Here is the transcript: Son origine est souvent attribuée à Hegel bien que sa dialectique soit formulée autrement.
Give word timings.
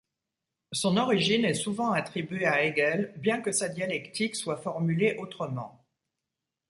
Son 0.71 0.97
origine 0.97 1.45
est 1.45 1.53
souvent 1.53 1.91
attribuée 1.91 2.47
à 2.47 2.63
Hegel 2.63 3.13
bien 3.17 3.39
que 3.39 3.51
sa 3.51 3.69
dialectique 3.69 4.35
soit 4.35 4.57
formulée 4.57 5.15
autrement. 5.19 5.85